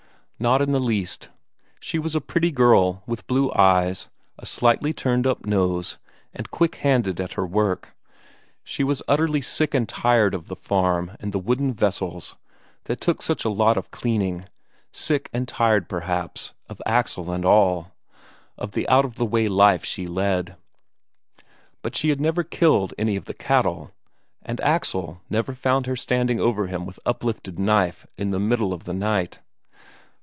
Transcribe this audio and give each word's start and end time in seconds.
Not 0.41 0.59
in 0.63 0.71
the 0.71 0.79
least. 0.79 1.29
She 1.79 1.99
was 1.99 2.15
a 2.15 2.19
pretty 2.19 2.49
girl, 2.49 3.03
with 3.05 3.27
blue 3.27 3.51
eyes, 3.55 4.09
a 4.39 4.45
slightly 4.47 4.91
turned 4.91 5.27
up 5.27 5.45
nose, 5.45 5.99
and 6.33 6.49
quick 6.49 6.77
handed 6.77 7.21
at 7.21 7.33
her 7.33 7.45
work. 7.45 7.93
She 8.63 8.83
was 8.83 9.03
utterly 9.07 9.41
sick 9.41 9.75
and 9.75 9.87
tired 9.87 10.33
of 10.33 10.47
the 10.47 10.55
farm 10.55 11.11
and 11.19 11.31
the 11.31 11.37
wooden 11.37 11.75
vessels, 11.75 12.37
that 12.85 12.99
took 12.99 13.21
such 13.21 13.45
a 13.45 13.51
lot 13.51 13.77
of 13.77 13.91
cleaning; 13.91 14.47
sick 14.91 15.29
and 15.31 15.47
tired, 15.47 15.87
perhaps, 15.87 16.53
of 16.67 16.81
Axel 16.87 17.29
and 17.31 17.45
all, 17.45 17.91
of 18.57 18.71
the 18.71 18.89
out 18.89 19.05
of 19.05 19.17
the 19.17 19.27
way 19.27 19.47
life 19.47 19.85
she 19.85 20.07
led. 20.07 20.55
But 21.83 21.95
she 21.95 22.11
never 22.15 22.43
killed 22.43 22.95
any 22.97 23.15
of 23.15 23.25
the 23.25 23.35
cattle, 23.35 23.91
and 24.41 24.59
Axel 24.61 25.21
never 25.29 25.53
found 25.53 25.85
her 25.85 25.95
standing 25.95 26.39
over 26.39 26.65
him 26.65 26.83
with 26.87 26.99
uplifted 27.05 27.59
knife 27.59 28.07
in 28.17 28.31
the 28.31 28.39
middle 28.39 28.73
of 28.73 28.85
the 28.85 28.93
night. 28.93 29.37